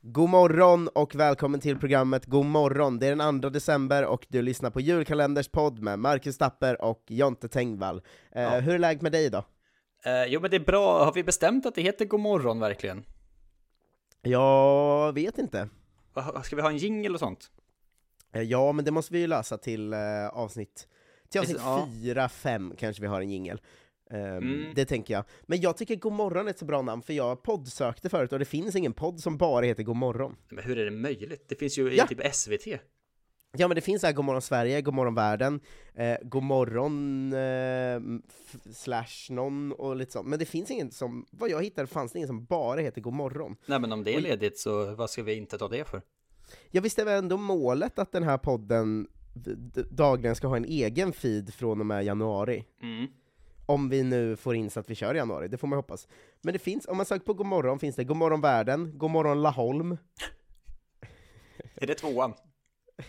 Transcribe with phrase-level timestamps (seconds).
[0.00, 2.98] God morgon och välkommen till programmet God morgon.
[2.98, 7.04] Det är den 2 december och du lyssnar på julkalenders podd med Marcus Tapper och
[7.08, 8.02] Jonte Tengvall.
[8.32, 8.60] Eh, Ja.
[8.60, 9.38] Hur är läget med dig då?
[10.04, 13.04] Eh, jo men det är bra, har vi bestämt att det heter God morgon verkligen?
[14.22, 15.68] Jag vet inte.
[16.44, 17.50] Ska vi ha en jingle och sånt?
[18.32, 19.94] Eh, ja, men det måste vi ju lösa till
[20.32, 20.88] avsnitt
[21.28, 21.88] till avsnitt Ja.
[21.92, 23.60] 4-5 kanske vi har en jingel.
[24.10, 24.72] Ehm, Mm.
[24.74, 25.24] Det tänker jag.
[25.42, 28.38] Men jag tycker God morgon är ett så bra namn, för jag poddsökte förut och
[28.38, 30.36] det finns ingen podd som bara heter God morgon.
[30.48, 31.48] Men hur är det möjligt?
[31.48, 32.06] Det finns ju i Ja.
[32.06, 32.66] typ SVT.
[33.58, 35.60] Ja men det finns här God morgon Sverige, God morgon världen,
[35.94, 38.00] eh, God morgon eh,
[38.74, 40.28] slash någon och lite sånt.
[40.28, 43.12] Men det finns ingen som, vad jag hittade fanns det ingen som bara heter God
[43.12, 43.56] morgon.
[43.66, 46.02] Nej men om det är ledigt så vad ska vi inte ta det för?
[46.70, 49.08] Jag visste väl ändå målet att den här podden
[49.90, 52.64] dagligen ska ha en egen feed från och med januari.
[52.82, 53.06] Mm.
[53.66, 56.08] Om vi nu får in så att vi kör i januari, det får man hoppas.
[56.42, 59.10] Men det finns, om man söker på God morgon finns det God morgon världen, God
[59.10, 59.92] morgon Laholm.
[61.74, 62.34] Är det tvåan?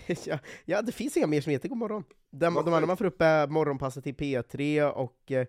[0.26, 2.04] ja, ja, det finns inga mer som heter God morgon.
[2.32, 5.48] De, de andra man får upp är Morgonpasset till P3 och eh,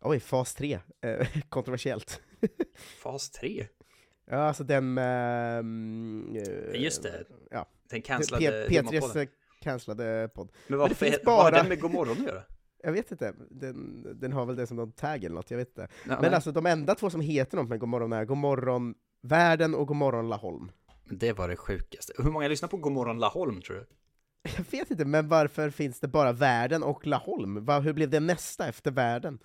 [0.00, 0.78] Oj, fas 3.
[1.00, 2.20] Eh, kontroversiellt.
[3.02, 3.66] Fas 3?
[4.30, 5.58] Ja, alltså den med...
[5.58, 7.24] mm, eh, Just det.
[7.50, 7.66] Ja.
[7.90, 9.22] Den P- cancellade P3s humorpodden.
[9.22, 9.28] eh,
[9.60, 10.52] cancellade podd.
[10.66, 12.42] Men det varför finns är, vad har bara- den med God morgon att göra?
[12.82, 15.68] Jag vet inte, den, den har väl det som någon tag eller något, jag vet
[15.68, 15.88] inte.
[15.90, 16.34] Ja, Men nej.
[16.34, 19.86] alltså de enda två som heter något med God morgon är God morgon Världen och
[19.86, 20.72] God morgon Laholm.
[21.10, 22.12] Det var det sjukaste.
[22.18, 23.86] Hur många lyssnar på God morgon Laholm tror du?
[24.56, 27.64] Jag vet inte, men varför finns det bara Världen och Laholm?
[27.64, 29.38] Va, hur blev det nästa efter Världen?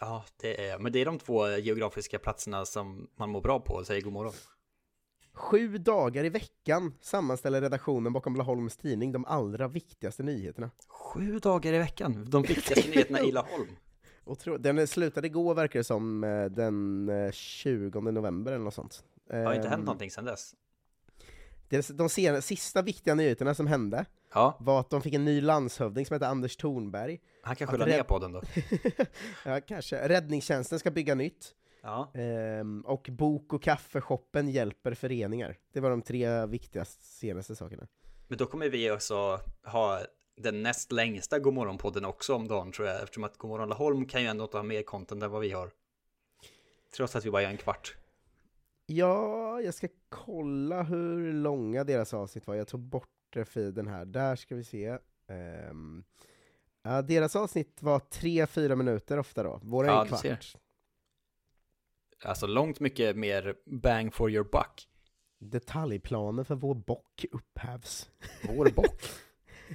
[0.00, 3.74] Ja, det är, men det är de två geografiska platserna som man mår bra på
[3.74, 4.32] och säger god morgon.
[5.38, 10.70] Sju dagar i veckan sammanställer redaktionen bakom Laholms tidning de allra viktigaste nyheterna.
[10.88, 13.68] Sju dagar i veckan, de viktigaste nyheterna i Laholm.
[14.24, 18.74] Och tro, den slutade igår verkar det som, eh, den eh, 20 november eller något
[18.74, 19.04] sånt.
[19.30, 20.54] Det har inte hänt Ehm, någonting sedan dess.
[21.88, 26.06] De sen, sista viktiga nyheterna som hände Ja, var att de fick en ny landshövding
[26.06, 27.20] som heter Anders Thornberg.
[27.42, 28.42] han kan skylla rädd- ner på den då.
[29.44, 30.08] ja, kanske.
[30.08, 31.54] Räddningstjänsten ska bygga nytt.
[31.82, 35.56] Ja, Ehm, och bok och kaffeshoppen hjälper föreningar.
[35.72, 37.86] Det var de tre viktigaste senaste sakerna.
[38.28, 40.00] men då kommer vi också ha
[40.36, 44.26] den näst längsta Godmorgon-podden också om dagen tror jag, eftersom att Godmorgon Laholm kan ju
[44.28, 45.70] ändå inte ha mer content än vad vi har.
[46.96, 47.96] Trots att vi bara gör en kvart.
[48.86, 52.54] Ja, jag ska kolla hur långa deras avsnitt var.
[52.54, 54.04] Jag tog bort feeden här.
[54.04, 54.98] Där ska vi se.
[56.82, 59.60] Ja, deras avsnitt var 3-4 minuter ofta då.
[59.62, 60.56] Våra är Ja, en du kvart.
[62.24, 64.88] Alltså långt mycket mer bang for your buck.
[65.40, 68.10] Detaljplanen för vår bock upphävs.
[68.48, 69.02] Vår bock.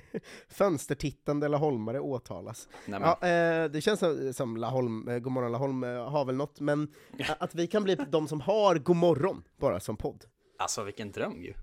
[0.49, 2.67] Fönstertittande Laholmare åtalas.
[2.85, 6.87] Ja, eh, det känns som, Laholm, eh, Godmorgon Laholm eh, har väl något, men
[7.39, 10.25] att vi kan bli de som har Godmorgon bara som podd.
[10.59, 11.53] Alltså vilken dröm ju.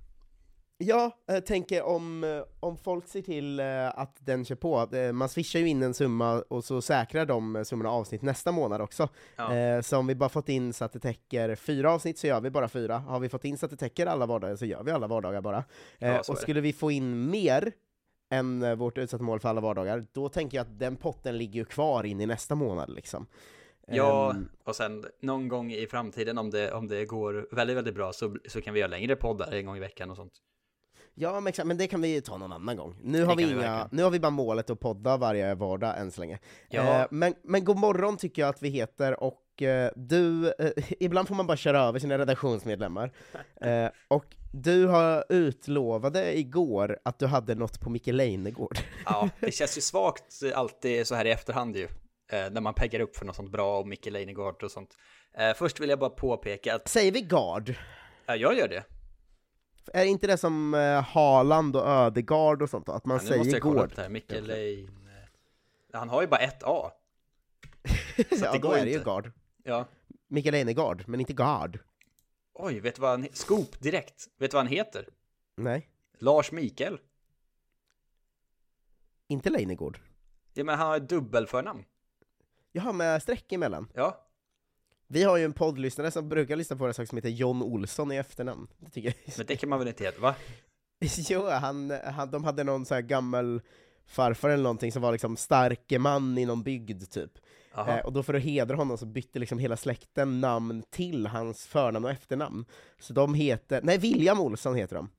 [0.82, 5.12] Ja, jag tänker om, eh, om folk ser till eh, att den kör på, eh,
[5.12, 8.80] man swishar ju in en summa och så säkrar de eh, summorna avsnitt nästa månad
[8.80, 9.08] också.
[9.36, 9.54] Ja.
[9.56, 12.40] Eh, Så om vi bara fått in så att det täcker fyra avsnitt så gör
[12.40, 12.98] vi bara fyra.
[12.98, 15.40] Har vi fått in så att det täcker alla vardagar så gör vi alla vardagar
[15.40, 15.64] bara.
[15.98, 17.72] Eh, Ja, Och skulle vi få in mer
[18.32, 21.54] än eh, vårt utsatta mål för alla vardagar, då tänker jag att den potten ligger
[21.60, 23.26] ju kvar in i nästa månad liksom.
[23.86, 27.94] Ja, Ehm, och sen någon gång i framtiden om det, om det går väldigt, väldigt
[27.94, 30.32] bra så, så kan vi göra längre poddar en gång i veckan och sånt.
[31.20, 32.96] Ja, men, exakt, men det kan vi ta någon annan gång.
[33.02, 36.10] Nu har, Det vi, inga, nu har vi bara målet att podda varje vardag än
[36.10, 36.38] så länge.
[36.68, 37.00] Ja.
[37.00, 40.70] Eh, men, men god morgon tycker jag att vi heter, och eh, du, eh,
[41.00, 43.12] ibland får man bara köra över sina redaktionsmedlemmar.
[43.60, 48.78] Eh, och du har utlovade igår att du hade något på Micke Leijnegård.
[49.04, 51.84] Ja, det känns ju svagt alltid så här i efterhand ju.
[52.32, 54.96] Eh, när man peggar upp för något sånt bra och Micke Leijnegard och sånt.
[55.38, 57.74] Eh, först vill jag bara påpeka att, Säger vi Gard?
[58.26, 58.84] ja, jag gör det.
[59.94, 62.92] Är inte det som eh, Haaland och Ödegard och sånt då?
[62.92, 63.90] Att man Ja, nu måste säger jag kolla gård?
[63.90, 64.96] upp det här, Micke Lein.
[65.92, 66.90] Han har ju bara ett A.
[68.16, 69.02] ja, det då går är det ju.
[69.02, 69.32] Gard.
[69.64, 69.84] Ja.
[70.28, 71.78] Mikael Einegard, men inte Gard.
[72.54, 74.28] Oj, vet du vad han he- Scoop direkt.
[74.38, 75.08] Vet du vad han heter?
[75.56, 75.88] Nej,
[76.18, 76.98] Lars Mikael.
[79.26, 80.00] inte Leijnegård.
[80.54, 81.84] Ja, men han har ett dubbelförnamn.
[82.72, 83.88] Jaha, med streck emellan.
[83.94, 84.26] Ja.
[85.12, 88.12] Vi har ju en poddlyssnare som brukar lyssna på våra saker som heter John Olsson
[88.12, 88.66] i efternamn.
[88.78, 90.34] Det tycker jag Men det kan man väl inte heta, va?
[91.28, 93.60] Jo, han, han, de hade någon så här gammal
[94.06, 97.30] farfar eller någonting som var liksom starke man i någon bygd typ.
[97.76, 101.66] Eh, och då för att hedra honom så bytte liksom hela släkten namn till hans
[101.66, 102.64] förnamn och efternamn.
[102.98, 105.10] Så de heter, nej William Olsson heter de.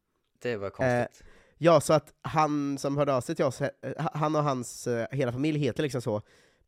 [0.42, 1.24] Det var konstigt.
[1.58, 5.08] Ja, så att han som hörde av sig till oss, eh, han och hans eh,
[5.12, 6.22] hela familj heter liksom så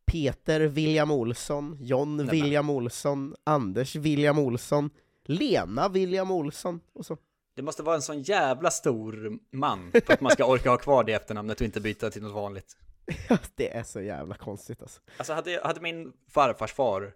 [0.05, 2.27] Peter William Olsson, John men.
[2.27, 4.89] William Olsson, Anders William Olsson,
[5.25, 7.17] Lena William Olsson och så.
[7.55, 11.03] Det måste vara en sån jävla stor man för att man ska orka ha kvar
[11.03, 12.77] det efternamnet och inte byta till något vanligt.
[13.55, 15.01] det är så jävla konstigt alltså.
[15.17, 17.13] Alltså hade, hade min farfars far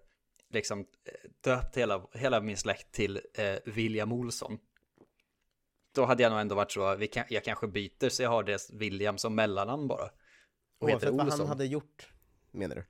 [0.50, 0.84] liksom eh,
[1.40, 4.58] döpt hela, hela min släkt till eh, William Olsson.
[5.94, 8.42] Då hade jag nog ändå varit så, vi kan, jag kanske byter så jag har
[8.42, 10.04] det William som mellannamn bara.
[10.04, 11.40] Och Oavsett heter vad Olsson.
[11.40, 12.08] han hade gjort,
[12.58, 12.84] menar du?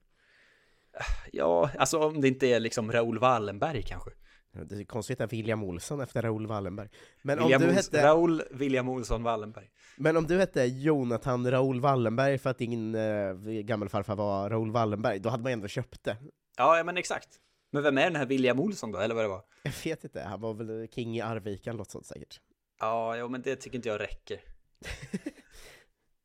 [1.32, 4.11] Ja, alltså om det inte är liksom Raoul Wallenberg kanske.
[4.53, 6.88] Det är konstigt att William Olsson efter Raoul Wallenberg.
[7.23, 9.70] Men William om, du hette, Raoul William Olsson Wallenberg.
[9.97, 15.19] men om du hette Jonathan Raoul Wallenberg för att din eh, gammelfarfar var Raoul Wallenberg,
[15.19, 16.17] då hade man ändå köpt det.
[16.56, 17.29] Ja, ja, men exakt.
[17.70, 19.43] Men vem är den här William Olsson då, eller vad det var?
[19.62, 22.41] Jag vet inte, han var väl king i Arvika eller något sånt säkert.
[22.81, 24.41] Ja, jo, men det tycker inte jag räcker.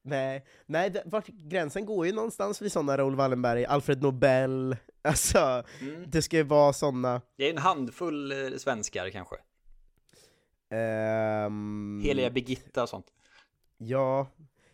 [0.05, 5.63] Nej, nej det, vart, gränsen går ju någonstans vid sådana Raoul Wallenberg, Alfred Nobel, alltså
[5.81, 6.03] Mm.
[6.07, 7.21] det ska ju vara sådana...
[7.35, 9.35] Det är en handfull eh, svenskar kanske.
[10.69, 13.07] ehm, Heliga Birgitta och sånt.
[13.77, 14.27] Ja,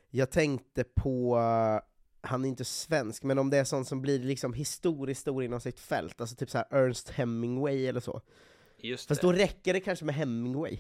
[0.10, 4.20] jag tänkte på, eh, han är inte svensk, men om det är sånt som blir
[4.20, 8.22] liksom historiskt stor inom sitt fält, alltså typ så här Ernst Hemingway eller så.
[8.78, 9.28] Just Fast det.
[9.28, 10.80] då räcker det kanske med Hemingway.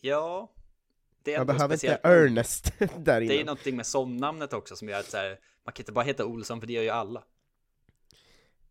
[0.00, 0.52] Ja.
[1.24, 1.98] Det är Man behöver speciellt.
[1.98, 3.44] inte Ernest där Det är inne.
[3.44, 6.60] någonting med somnamnet också som gör att så här, man kan inte bara heta Olsson
[6.60, 7.24] för det gör ju alla.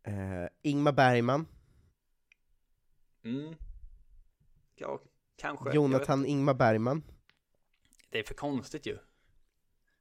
[0.07, 1.47] Uh, Ingmar Bergman,
[3.23, 3.55] Mm.
[4.75, 4.99] Ja,
[5.37, 5.73] kanske.
[5.75, 7.03] Jonathan Ingmar Bergman.
[8.09, 8.97] Det är för konstigt ju.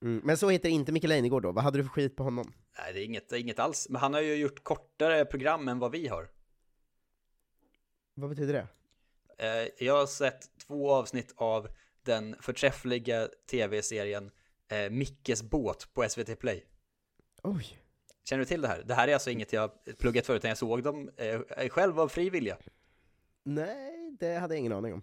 [0.02, 0.20] Mm.
[0.24, 2.52] Men så heter inte Mikael Einegård då, vad hade du för skit på honom?
[2.78, 3.88] Nej, det är inget, det är inget alls.
[3.88, 6.30] Men han har ju gjort kortare program än vad vi har.
[8.14, 8.66] Vad betyder det?
[9.46, 11.68] Eh, jag har sett två avsnitt av
[12.02, 14.30] den förträffliga tv-serien
[14.68, 16.66] eh, Mickes båt på SVT Play.
[17.42, 17.78] Oj.
[18.24, 18.82] Känner du till det här?
[18.82, 22.08] Det här är alltså inget jag pluggat förut, utan jag såg dem eh, själv av
[22.08, 22.58] fri vilja.
[23.44, 25.02] Nej, det hade jag ingen aning om.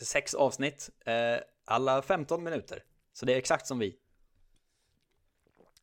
[0.00, 2.84] Sex avsnitt, eh, alla 15 minuter.
[3.12, 3.96] Så det är exakt som vi.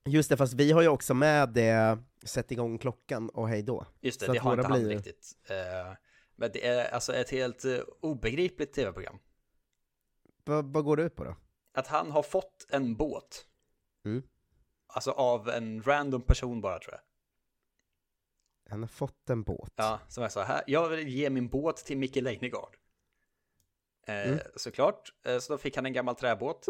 [0.06, 3.86] Just det, fast vi har ju också med det Sätt igång klockan och hej då.
[4.02, 5.32] Just det, Så det har inte han blir- riktigt.
[5.50, 5.94] Eh,
[6.36, 9.20] men det är alltså ett helt eh, obegripligt tv-program.
[10.46, 11.36] Vad, vad går det ut på då?
[11.74, 13.46] Att han har fått en båt.
[14.06, 14.24] Mm.
[14.88, 17.02] Alltså av en random person bara tror jag.
[18.72, 19.74] Han har fått en båt.
[19.76, 20.64] Ja, som jag sa här.
[20.68, 22.78] Jag vill ge min båt till Micke Leijnegard.
[24.08, 24.40] Eh, Mm.
[24.56, 25.14] Såklart.
[25.26, 26.66] Eh, så då fick han en gammal träbåt.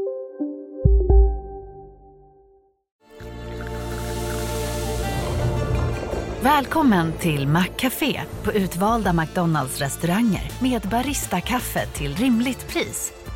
[6.41, 13.13] Välkommen till Maccafé på utvalda McDonalds restauranger med Baristakaffe till rimligt pris.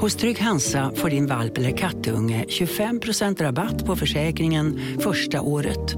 [0.00, 5.94] Hos Trygg Hansa får din valp eller kattunge 25% rabatt på försäkringen första året.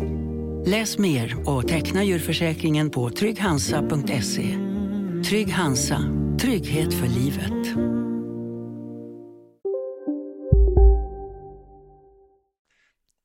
[0.67, 4.59] Läs mer och teckna djurförsäkringen på trygghansa.se.
[5.29, 5.99] Trygg Hansa,
[6.41, 7.77] trygghet för livet.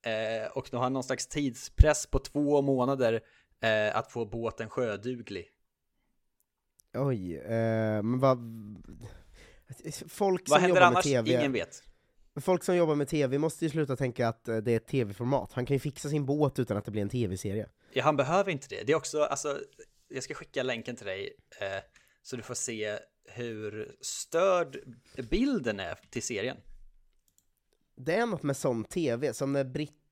[0.05, 3.21] Eh, och nu har han någon slags tidspress på två månader
[3.61, 5.45] eh, att få båten sjöduglig.
[6.93, 8.39] Oj, eh, men vad...
[10.07, 11.03] Folk Vad som händer jobbar med annars?
[11.03, 11.83] TV, Ingen vet.
[12.41, 15.53] folk som jobbar med TV måste ju sluta tänka att eh, det är ett TV-format.
[15.53, 17.69] Han kan ju fixa sin båt utan att det blir en TV-serie.
[17.93, 18.83] Ja, han behöver inte det.
[18.83, 19.59] Det är också, alltså,
[20.07, 21.33] jag ska skicka länken till dig.
[21.61, 21.67] Eh,
[22.25, 24.77] Så du får se hur störd
[25.29, 26.57] bilden är till serien.
[27.95, 29.63] Det är något med sån tv, som när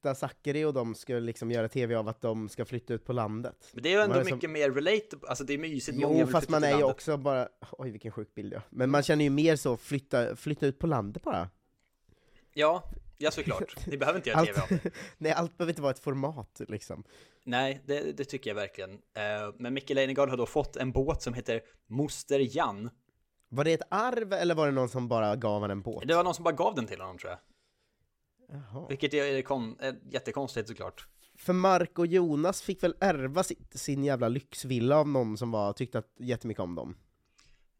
[0.01, 3.13] Britta Zackari och de ska liksom göra tv av att de ska flytta ut på
[3.13, 3.69] landet.
[3.73, 5.97] Men det är ju ändå Man är som- mycket mer relatable, alltså det är mysigt.
[5.99, 8.61] många Jo, vill fast man är ju också bara, oj vilken sjuk bild ja.
[8.69, 11.49] Men man känner ju mer så, flytta, flytta ut på landet bara.
[12.53, 12.83] Ja,
[13.17, 13.75] ja såklart.
[13.87, 14.91] Ni behöver inte göra tv av det.
[15.17, 17.03] Nej, allt behöver inte vara ett format liksom.
[17.43, 18.91] Nej, det, det tycker jag verkligen.
[18.93, 22.89] Eh, Men Micke Leijnegard har då fått en båt som heter Moster Jan.
[23.49, 26.07] Var det ett arv, eller var det någon som bara gav honom en båt?
[26.07, 27.39] Det var någon som bara gav den till honom tror jag.
[28.51, 28.85] Jaha.
[28.89, 31.07] Vilket är, kon- är jättekonstigt såklart.
[31.35, 35.73] För Mark och Jonas fick väl ärva sitt, sin jävla lyxvilla av någon som var,
[35.73, 36.97] tyckte att, jättemycket om dem.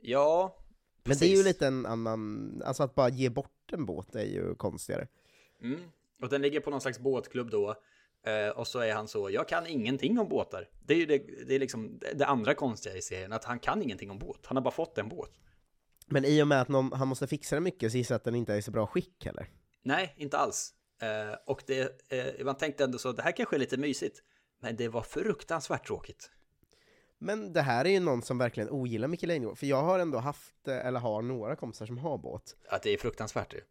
[0.01, 0.55] Ja,
[1.03, 1.45] Men det är ju precis.
[1.45, 5.07] lite en annan, alltså att bara ge bort en båt är ju konstigare.
[5.61, 5.79] Mm.
[6.21, 7.75] Och den ligger på någon slags båtklubb då.
[8.25, 10.69] Eh, och så är han så, jag kan ingenting om båtar.
[10.85, 13.81] Det är ju det, det, är liksom det andra konstiga i serien, att han kan
[13.81, 14.39] ingenting om båt.
[14.45, 15.31] Han har bara fått en båt.
[16.07, 18.23] Men i och med att någon, han måste fixa den mycket så gissar jag att
[18.23, 19.49] den inte är i så bra skick heller.
[19.83, 20.73] Nej, inte alls.
[21.01, 24.19] Eh, och det, eh, man tänkte ändå så, det här kanske är lite mysigt.
[24.59, 26.31] Men det var fruktansvärt tråkigt.
[27.17, 30.17] Men det här är ju någon som verkligen ogillar Micke Leijnegard, för jag har ändå
[30.17, 32.55] haft, eh, eller har några kompisar som har båt.
[32.69, 33.61] Att det är fruktansvärt ju.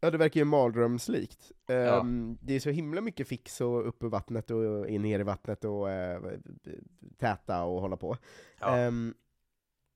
[0.00, 1.52] Ja, det verkar ju maldrömslikt.
[1.68, 5.22] Ehm, Det är så himla mycket fix och upp ur vattnet och in ner i
[5.22, 6.22] vattnet och eh,
[7.18, 8.16] täta och hålla på.
[8.60, 8.76] Ja.
[8.76, 9.14] Ehm,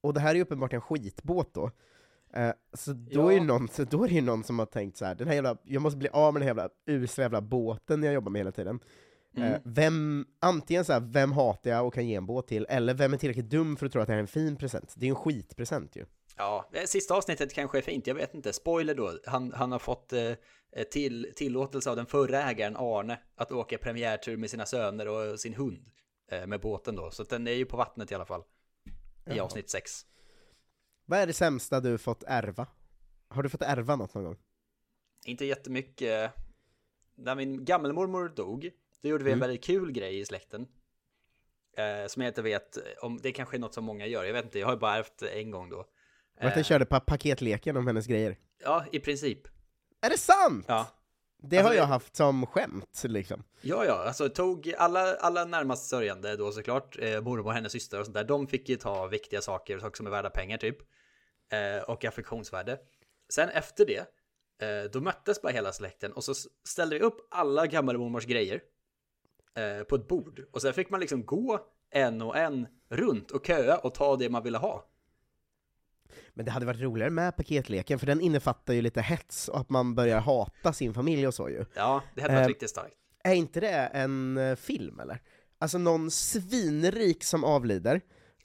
[0.00, 1.70] och det här är ju uppenbart en skitbåt då.
[2.32, 3.32] Eh, så, då Ja.
[3.32, 5.34] är någon, så då är det ju någon som har tänkt så här, den här
[5.34, 6.68] jävla, jag måste bli av med den här jävla
[7.02, 8.80] usla jävla båten jag jobbar med hela tiden.
[9.36, 9.52] Mm.
[9.52, 12.94] Eh, vem, antingen så här, vem hatar jag och kan ge en båt till, eller
[12.94, 14.94] vem är tillräckligt dum för att tro att det här är en fin present?
[14.96, 16.04] Det är ju en skitpresent ju.
[16.36, 18.52] Ja, sista avsnittet kanske är fint, jag vet inte.
[18.52, 20.32] Spoiler då, han, han har fått eh,
[20.92, 25.54] till, tillåtelse av den förra ägaren Arne att åka premiärtur med sina söner och sin
[25.54, 25.90] hund
[26.30, 27.10] eh, med båten då.
[27.10, 28.40] Så den är ju på vattnet i alla fall.
[28.40, 28.90] I
[29.24, 29.42] Jaha.
[29.44, 29.90] avsnitt 6.
[31.10, 32.66] Vad är det sämsta du fått ärva?
[33.28, 34.36] Har du fått ärva något någon gång?
[35.24, 36.32] Inte jättemycket.
[37.14, 38.70] När min gammelmormor dog,
[39.02, 39.48] då gjorde vi en Mm.
[39.48, 40.66] väldigt kul grej i släkten.
[41.76, 44.44] Eh, som jag inte vet om, det kanske är något som många gör, jag vet
[44.44, 45.76] inte, jag har ju bara ärvt en gång då.
[46.40, 48.36] Var att den körde pa paketleken om hennes grejer?
[48.62, 49.40] Ja, i princip.
[50.00, 50.64] Är det sant?
[50.68, 50.86] Ja.
[51.42, 53.44] Det Alltså, har jag haft som skämt liksom.
[53.60, 58.04] Ja, ja, alltså tog alla, alla närmast sörjande då såklart, eh, mormor, hennes syster och
[58.04, 60.78] sånt där, de fick ju ta viktiga saker, saker som är värda pengar typ,
[61.52, 62.78] eh, och affektionsvärde.
[63.28, 63.98] Sen efter det,
[64.66, 66.34] eh, då möttes bara hela släkten och så
[66.68, 68.60] ställde vi upp alla gammelmormors grejer
[69.54, 70.44] eh, på ett bord.
[70.52, 74.28] Och sen fick man liksom gå en och en runt och köa och ta det
[74.30, 74.84] man ville ha.
[76.34, 79.70] Men det hade varit roligare med paketleken, för den innefattar ju lite hets och att
[79.70, 81.64] man börjar hata sin familj och så ju.
[81.74, 82.94] Ja, det hade varit Eh, riktigt starkt.
[83.24, 85.22] Är inte det en eh, film eller?
[85.58, 88.00] Alltså någon svinrik som avlider,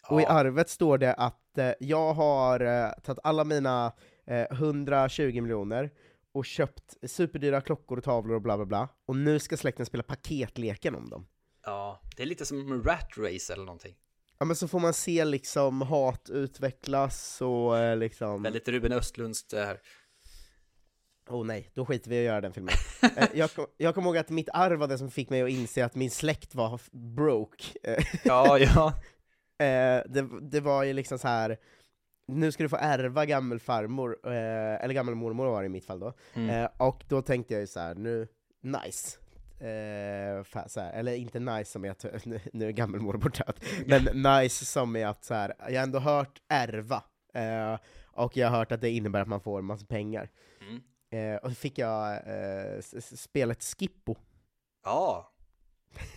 [0.09, 0.29] och i Ja.
[0.29, 3.93] arvet står det att eh, jag har eh, tagit alla mina
[4.27, 5.91] eh, 120 miljoner
[6.33, 10.03] och köpt superdyra klockor och tavlor och bla bla bla, och nu ska släkten spela
[10.03, 11.27] paketleken om dem.
[11.65, 13.95] Ja, det är lite som rat race eller någonting.
[14.39, 18.43] Ja men så får man se liksom hat utvecklas och eh, liksom...
[18.43, 19.79] Väldigt Ruben Östlunds det här.
[21.29, 22.73] Oh nej, då skiter vi i att göra den filmen.
[23.17, 25.85] Eh, jag, jag kommer ihåg att mitt arv var det som fick mig att inse
[25.85, 26.81] att min släkt var
[27.15, 27.63] broke.
[27.83, 28.93] Eh, Ja, ja.
[29.57, 31.57] Eh, det, det var ju liksom så här.
[32.27, 36.13] nu ska du få ärva gammelfarmor, eh, eller gammelmormor var det i mitt fall då.
[36.33, 36.49] Mm.
[36.49, 38.27] Eh, och då tänkte jag ju så här, nu,
[38.61, 39.17] nice.
[39.59, 43.59] Eh, fa- så här, eller inte nice som är att, nu, nu är gammelmormor död,
[44.03, 47.03] men nice som är att så här, jag har ändå hört ärva.
[47.33, 47.77] Eh,
[48.15, 50.29] och jag har hört att det innebär att man får en massa pengar.
[50.61, 50.81] Mm.
[51.09, 54.15] Eh, och så fick jag eh, spelet Skippo.
[54.83, 55.31] Ja,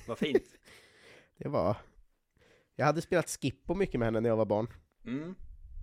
[0.07, 0.45] vad fint.
[1.39, 1.77] Det var...
[2.77, 4.69] Jag hade spelat Skippo mycket med henne när jag var barn.
[5.07, 5.35] Mm.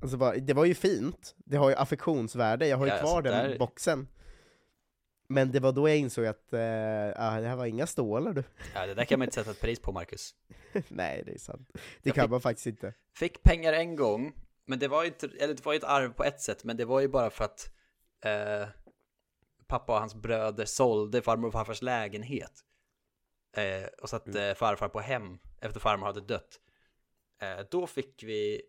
[0.01, 3.21] Alltså bara, det var ju fint, det har ju affektionsvärde, jag har ju Ja, kvar
[3.21, 4.07] den där- boxen.
[5.27, 6.59] Men det var då jag insåg att eh,
[7.15, 8.43] ah, det här var inga stålar du.
[8.75, 10.35] Ja, det där kan man inte sätta ett pris på, Marcus.
[10.87, 11.69] Nej, det är sant.
[11.73, 12.93] Det Jag kan fick- man faktiskt inte.
[13.15, 14.33] Fick pengar en gång,
[14.65, 16.77] men det var ju inte, eller det var ju ett arv på ett sätt, men
[16.77, 17.73] det var ju bara för att
[18.25, 18.67] eh,
[19.67, 22.51] pappa och hans bröder sålde farmor och farfars lägenhet.
[23.57, 24.55] Eh, och satte Mm.
[24.55, 26.59] farfar på hem efter farmor hade dött.
[27.43, 28.61] Eh, då fick vi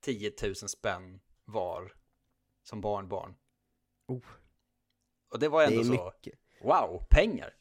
[0.00, 1.92] 10 000 spänn var
[2.62, 3.34] som barnbarn.
[4.06, 4.24] Oh.
[5.30, 6.38] Och det var Det ändå är så, mycket.
[6.62, 7.54] wow, pengar!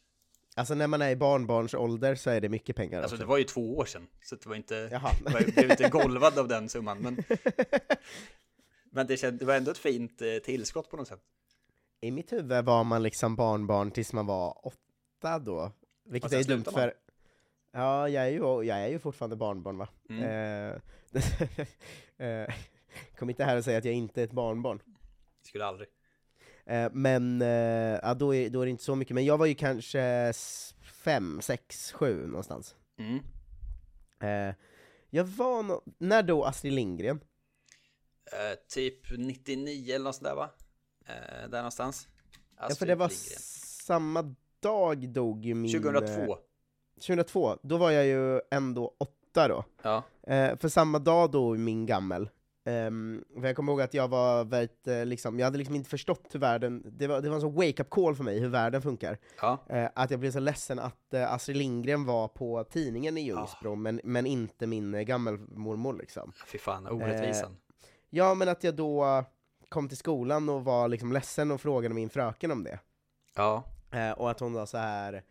[0.55, 3.01] Alltså när man är i barnbarns ålder så är det mycket pengar.
[3.01, 3.23] Alltså också.
[3.23, 5.11] det var ju två år sedan, så det var inte, Jaha.
[5.25, 6.97] jag blev inte golvad av den summan.
[6.97, 7.23] Men,
[8.91, 11.21] men det, känd, det var ändå ett fint eh, tillskott på något sätt.
[12.01, 15.71] I mitt huvud var man liksom barnbarn tills man var åtta då.
[16.05, 16.73] Vilket är dumt man.
[16.73, 16.93] för...
[17.77, 19.87] Ja, jag är, ju, jag är ju fortfarande barnbarn va?
[20.09, 20.23] Mm.
[20.23, 20.81] Eh,
[22.19, 22.53] Eh,
[23.17, 24.79] Kom inte här och säga att jag inte är ett barnbarn.
[25.41, 25.89] Skulle aldrig.
[26.65, 27.47] Eh, Men eh,
[28.03, 30.33] ja, då, är, då är det inte så mycket, men jag var ju kanske
[31.03, 32.75] fem, sex, sju någonstans.
[32.97, 33.19] Mm.
[34.19, 34.55] Eh,
[35.09, 37.19] Jag var no- när då Astrid Lindgren?
[38.69, 40.49] Typ 99 eller något sånt där va?
[41.49, 42.07] Där någonstans.
[42.57, 43.39] Ja, för Astrid det var Lindgren.
[43.85, 45.71] samma dag dog ju min...
[45.81, 46.37] 2002.
[46.97, 49.63] Eh, 2002, då var jag ju ändå åtta då.
[49.81, 50.03] Ja.
[50.27, 52.29] Eh, för samma dag då min gammel.
[52.67, 55.89] Um, för jag kommer ihåg att jag var väldigt, eh, liksom, jag hade liksom inte
[55.89, 58.81] förstått hur världen, det var, det var en sån wake-up call för mig, hur världen
[58.81, 59.17] funkar.
[59.41, 59.57] Ja.
[59.69, 63.75] Eh, att jag blev så ledsen att eh, Astrid Lindgren var på tidningen i Ljungsbro,
[63.75, 66.33] men, men inte min eh, gammelmormor liksom.
[66.45, 67.57] Fy fan, orättvisan.
[68.09, 69.23] Ja, men att jag då
[69.69, 72.79] kom till skolan och var liksom ledsen och frågade min fröken om det.
[73.35, 73.63] Ja.
[74.17, 75.23] Och att hon var så här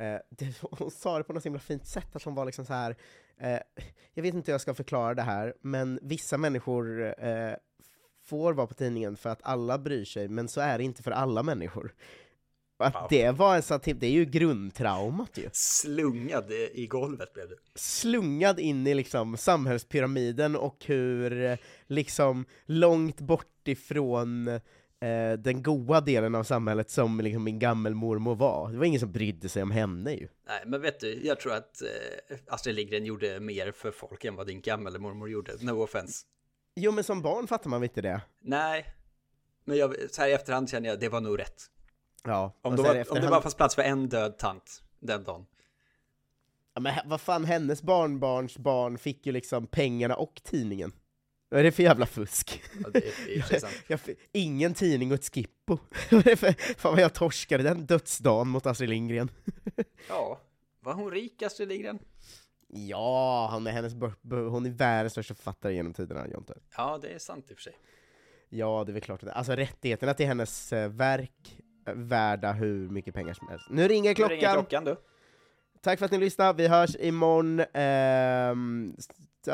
[0.00, 2.64] eh, det, hon sa det på något så himla fint sätt, att hon var liksom
[2.66, 2.96] så här
[3.40, 3.58] eh,
[4.14, 7.54] jag vet inte hur jag ska förklara det här, men vissa människor eh,
[8.24, 11.10] får vara på tidningen för att alla bryr sig, men så är det inte för
[11.10, 11.94] alla människor.
[12.78, 13.06] Att Wow.
[13.10, 15.48] det var en typ, det är ju grundtraumat ju.
[15.52, 17.56] Slungad i golvet blev du.
[17.74, 24.60] Slungad in i liksom samhällspyramiden och hur liksom långt bort ifrån
[25.00, 28.72] eh, den goda delen av samhället som liksom min gammelmormor var.
[28.72, 30.28] Det var ingen som brydde sig om henne ju.
[30.48, 34.36] Nej, men vet du, jag tror att eh, Astrid Lindgren gjorde mer för folk än
[34.36, 35.52] vad din gammelmormor gjorde.
[35.60, 36.26] No offense.
[36.74, 38.20] Jo men som barn fattar man väl inte det?
[38.40, 38.86] Nej,
[39.64, 41.62] men jag, så här i efterhand känner jag det var nog rätt.
[42.24, 42.52] Ja.
[42.62, 45.46] Om, det, var, om efterhand- det bara fanns plats för en död tant den dagen.
[46.74, 50.92] Ja, men vad fan, hennes barnbarns barn fick ju liksom pengarna och tidningen.
[51.50, 52.62] Vad är det för jävla fusk?
[52.84, 53.70] Ja, det är.
[53.86, 55.78] Jag fick ingen tidning och ett skippo.
[56.10, 59.30] Är det fan vad jag torskade den dödsdagen mot Astrid Lindgren.
[60.08, 60.40] Ja,
[60.80, 61.98] var hon rik Astrid Lindgren?
[62.68, 63.92] Ja, hon är, hennes,
[64.30, 66.54] hon är världens största författare genom tiderna, Jonte.
[66.76, 67.76] Ja, det är sant i och för sig.
[68.48, 72.88] Ja, det är väl klart det Alltså rättigheterna till hennes eh, verk är värda hur
[72.88, 73.66] mycket pengar som helst.
[73.70, 74.36] Nu ringer Nu klockan!
[74.36, 74.96] ringer klockan du.
[75.80, 77.60] Tack för att ni lyssnade, vi hörs imorgon.
[78.98, 79.08] S-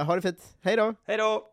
[0.06, 0.94] ha det fint, hej då!
[1.04, 1.52] Hej då!